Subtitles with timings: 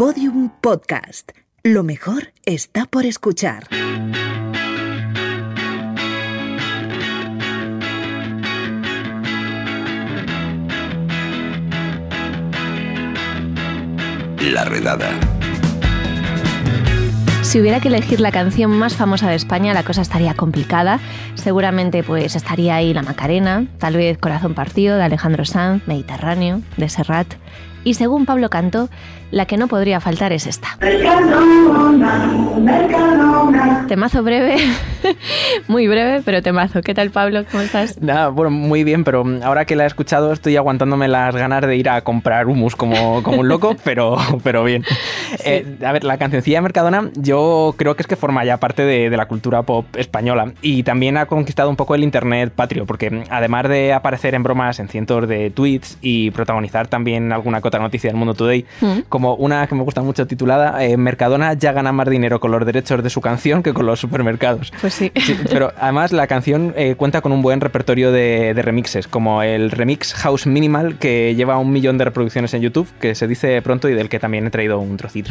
[0.00, 1.32] Podium Podcast.
[1.62, 3.64] Lo mejor está por escuchar.
[14.40, 15.10] La redada.
[17.42, 20.98] Si hubiera que elegir la canción más famosa de España, la cosa estaría complicada.
[21.34, 26.88] Seguramente pues estaría ahí La Macarena, tal vez Corazón Partido de Alejandro Sanz, Mediterráneo de
[26.88, 27.34] Serrat.
[27.84, 28.88] Y según Pablo Cantó,
[29.30, 30.76] la que no podría faltar es esta.
[33.90, 34.56] Temazo breve,
[35.66, 36.80] muy breve, pero temazo.
[36.80, 37.44] ¿Qué tal, Pablo?
[37.50, 38.00] ¿Cómo estás?
[38.00, 41.76] Nada, bueno, muy bien, pero ahora que la he escuchado estoy aguantándome las ganas de
[41.76, 44.84] ir a comprar humus como, como un loco, pero, pero bien.
[45.44, 48.84] Eh, a ver, la cancioncilla de Mercadona yo creo que es que forma ya parte
[48.84, 52.86] de, de, la cultura pop española y también ha conquistado un poco el internet patrio,
[52.86, 57.80] porque además de aparecer en bromas en cientos de tweets y protagonizar también alguna otra
[57.80, 59.00] noticia del Mundo Today, mm.
[59.08, 62.64] como una que me gusta mucho titulada eh, Mercadona ya gana más dinero con los
[62.64, 64.72] derechos de su canción que con los supermercados.
[64.80, 65.12] Pues sí.
[65.50, 69.70] pero además la canción eh, cuenta con un buen repertorio de, de, remixes, como el
[69.70, 73.88] remix House Minimal que lleva un millón de reproducciones en YouTube, que se dice pronto
[73.88, 75.30] y del que también he traído un trocito.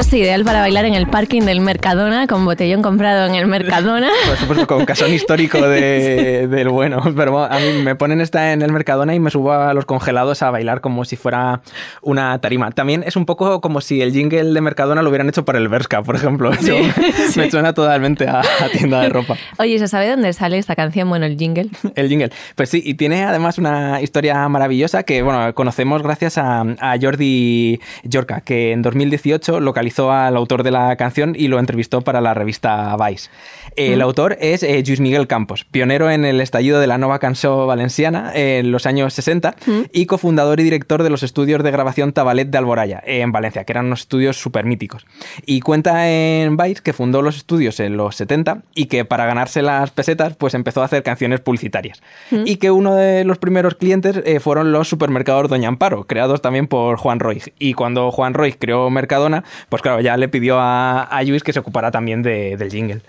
[0.00, 4.08] Es ideal para bailar en el parking del Mercadona, con botellón comprado en el Mercadona.
[4.28, 7.02] Por supuesto, con casón histórico de, del bueno.
[7.16, 10.42] Pero a mí me ponen esta en el Mercadona y me subo a los congelados
[10.42, 11.62] a bailar como si fuera
[12.00, 12.70] una tarima.
[12.70, 15.66] También es un poco como si el jingle de Mercadona lo hubieran hecho para el
[15.66, 16.54] Berska, por ejemplo.
[16.54, 16.92] Sí,
[17.30, 17.40] sí.
[17.40, 19.36] Me suena totalmente a, a, tienda de ropa.
[19.58, 21.08] Oye, ¿se sabe dónde sale esta canción?
[21.08, 21.70] Bueno, el jingle.
[21.96, 22.30] El jingle.
[22.54, 27.80] Pues sí, y tiene además una historia maravillosa que, bueno, conocemos gracias a, a Jordi
[28.04, 32.34] Yorca, que en 2018 localizó al autor de la canción y lo entrevistó para la
[32.34, 33.30] revista Vice.
[33.76, 34.02] El mm.
[34.02, 38.32] autor es eh, Luis Miguel Campos, pionero en el estallido de la nova canción valenciana
[38.34, 39.80] en los años 60 mm.
[39.92, 43.72] y cofundador y director de los estudios de grabación Tabalet de Alboraya, en Valencia, que
[43.72, 45.06] eran unos estudios súper míticos.
[45.46, 49.62] Y cuenta en Vice que fundó los estudios en los 70 y que para ganarse
[49.62, 52.02] las pesetas pues empezó a hacer canciones publicitarias.
[52.30, 52.42] Mm.
[52.46, 56.66] Y que uno de los primeros clientes eh, fueron los supermercados Doña Amparo, creados también
[56.66, 57.42] por Juan Roy.
[57.58, 61.52] Y cuando Juan Roy creó Mercadona, pues claro, ya le pidió a, a Luis que
[61.52, 63.02] se ocupara también de, del jingle.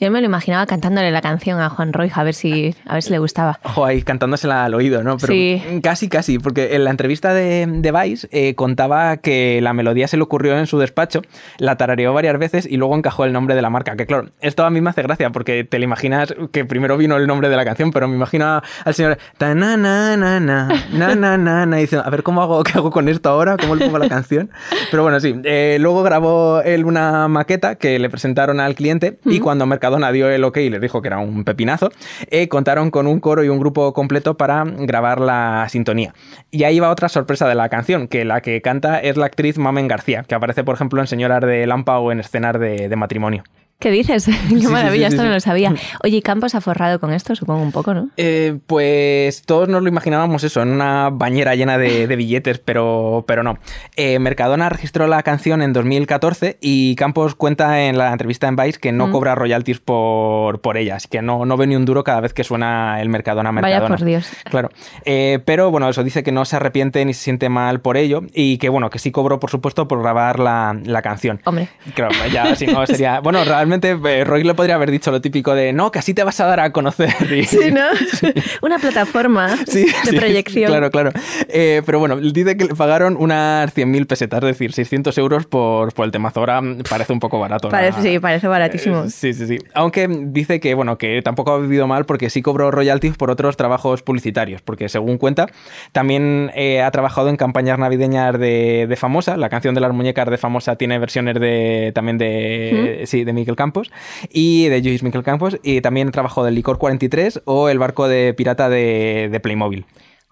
[0.00, 3.02] Yo me lo imaginaba cantándole la canción a Juan Roy, a ver si, a ver
[3.04, 3.60] si le gustaba.
[3.62, 5.18] Ojo, ahí cantándosela al oído, ¿no?
[5.18, 5.62] Pero sí.
[5.84, 10.16] Casi, casi, porque en la entrevista de, de Vice eh, contaba que la melodía se
[10.16, 11.22] le ocurrió en su despacho,
[11.58, 13.94] la tarareó varias veces y luego encajó el nombre de la marca.
[13.94, 17.16] Que claro, esto a mí me hace gracia porque te lo imaginas que primero vino
[17.16, 20.68] el nombre de la canción, pero me imagino al señor ta na na na na
[20.92, 23.76] na na na, y diciendo, a ver cómo hago, qué hago con esto ahora, cómo
[23.76, 24.50] le pongo la canción.
[24.90, 25.40] Pero bueno, sí.
[25.44, 30.12] Eh, luego grabó él una maqueta que le presentaron al cliente y cuando Merc Mercadona
[30.12, 31.90] dio el ok y les dijo que era un pepinazo,
[32.30, 36.14] eh, contaron con un coro y un grupo completo para grabar la sintonía.
[36.50, 39.58] Y ahí va otra sorpresa de la canción, que la que canta es la actriz
[39.58, 42.96] Mamen García, que aparece, por ejemplo, en Señoras de Lampa o en escenas de, de
[42.96, 43.44] matrimonio.
[43.78, 44.26] ¿Qué dices?
[44.48, 45.74] Qué maravilla, sí, sí, sí, esto no lo sabía.
[46.04, 47.34] Oye, ¿y Campos ha forrado con esto?
[47.34, 48.08] Supongo un poco, ¿no?
[48.16, 53.24] Eh, pues todos nos lo imaginábamos eso, en una bañera llena de, de billetes, pero,
[53.26, 53.58] pero no.
[53.96, 58.78] Eh, Mercadona registró la canción en 2014 y Campos cuenta en la entrevista en Vice
[58.78, 59.12] que no mm.
[59.12, 62.32] cobra royalties por, por ella, así que no, no ve ni un duro cada vez
[62.32, 63.80] que suena el Mercadona Mercadona.
[63.80, 64.28] Vaya por Dios.
[64.44, 64.70] Claro.
[65.04, 68.22] Eh, pero bueno, eso dice que no se arrepiente ni se siente mal por ello
[68.32, 71.40] y que bueno, que sí cobró, por supuesto, por grabar la, la canción.
[71.44, 71.68] Hombre.
[71.94, 73.20] Claro, ya si no sería...
[73.24, 76.22] Bueno, realmente eh, Roy le podría haber dicho lo típico de no, que así te
[76.22, 77.14] vas a dar a conocer.
[77.34, 77.44] Y...
[77.44, 77.82] Sí, ¿no?
[78.12, 78.32] Sí.
[78.62, 80.70] Una plataforma sí, de sí, proyección.
[80.70, 81.10] Claro, claro.
[81.48, 85.92] Eh, pero bueno, dice que le pagaron unas 100.000 pesetas, es decir, 600 euros por,
[85.94, 86.40] por el temazo.
[86.40, 87.70] Ahora parece un poco barato.
[87.70, 88.02] Parece, ¿no?
[88.04, 89.04] Sí, parece baratísimo.
[89.04, 89.58] Eh, sí, sí, sí.
[89.72, 93.56] Aunque dice que, bueno, que tampoco ha vivido mal porque sí cobró royalties por otros
[93.56, 95.46] trabajos publicitarios, porque según cuenta,
[95.92, 99.36] también eh, ha trabajado en campañas navideñas de, de, Famosa.
[99.36, 103.06] La canción de las muñecas de Famosa tiene versiones de también de, ¿Mm?
[103.06, 103.90] sí, de Miguel Campos
[104.30, 108.34] y de Luis Miguel Campos y también trabajó del Licor 43 o el barco de
[108.34, 109.86] pirata de Playmobil.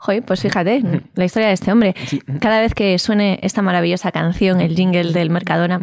[0.05, 0.83] Joder, pues fíjate,
[1.15, 1.95] la historia de este hombre.
[2.41, 5.79] Cada vez que suene esta maravillosa canción, el jingle del Mercadona,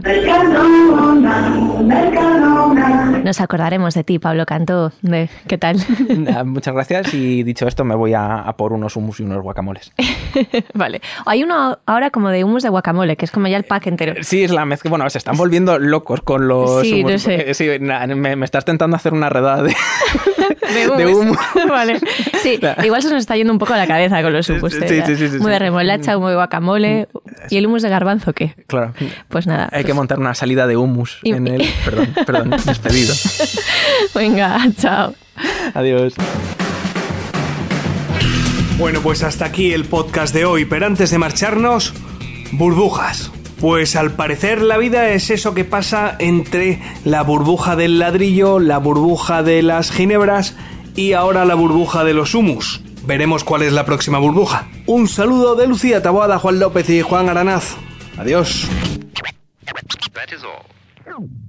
[3.24, 4.92] nos acordaremos de ti, Pablo Cantó.
[5.02, 5.78] De, ¿Qué tal?
[6.46, 9.92] Muchas gracias y dicho esto me voy a, a por unos hummus y unos guacamoles.
[10.74, 11.02] vale.
[11.26, 14.16] Hay uno ahora como de hummus de guacamole, que es como ya el pack entero.
[14.22, 14.90] Sí, es la mezcla.
[14.90, 17.12] Bueno, se están volviendo locos con los Sí, hummus.
[17.14, 17.54] no sé.
[17.54, 19.74] Sí, na- me, me estás tentando hacer una redada de,
[20.74, 21.38] De de hummus.
[21.70, 22.00] vale.
[22.42, 24.46] Sí, igual se nos está yendo un poco la cabeza con los.
[24.46, 25.04] Sí, ¿eh?
[25.06, 25.52] sí, sí, sí, Humo sí.
[25.52, 27.08] de remolacha, humo de guacamole.
[27.50, 28.56] ¿Y el hummus de garbanzo qué?
[28.68, 28.94] Claro.
[29.30, 29.70] Pues nada.
[29.72, 31.70] Hay que montar una salida de hummus Y- en el.
[31.86, 33.14] Perdón, perdón, despedido.
[34.16, 35.14] Venga, chao.
[35.74, 36.14] Adiós.
[38.78, 41.94] Bueno, pues hasta aquí el podcast de hoy, pero antes de marcharnos,
[42.54, 43.32] burbujas.
[43.60, 48.78] Pues al parecer la vida es eso que pasa entre la burbuja del ladrillo, la
[48.78, 50.56] burbuja de las ginebras
[50.96, 52.82] y ahora la burbuja de los humus.
[53.06, 54.68] Veremos cuál es la próxima burbuja.
[54.86, 57.76] Un saludo de Lucía Taboada, Juan López y Juan Aranaz.
[58.18, 58.70] Adiós.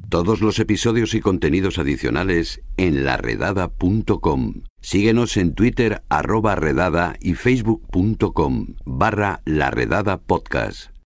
[0.09, 4.63] Todos los episodios y contenidos adicionales en laredada.com.
[4.81, 11.00] Síguenos en Twitter arroba redada y facebook.com barra laredada podcast.